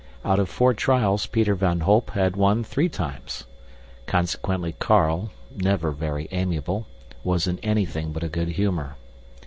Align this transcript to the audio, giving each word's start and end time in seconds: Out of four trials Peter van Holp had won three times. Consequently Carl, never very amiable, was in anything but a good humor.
Out 0.25 0.39
of 0.39 0.49
four 0.49 0.73
trials 0.73 1.27
Peter 1.27 1.53
van 1.53 1.81
Holp 1.81 2.09
had 2.09 2.35
won 2.35 2.63
three 2.63 2.89
times. 2.89 3.43
Consequently 4.07 4.73
Carl, 4.79 5.29
never 5.55 5.91
very 5.91 6.27
amiable, 6.31 6.87
was 7.23 7.45
in 7.45 7.59
anything 7.59 8.11
but 8.11 8.23
a 8.23 8.27
good 8.27 8.47
humor. 8.47 8.95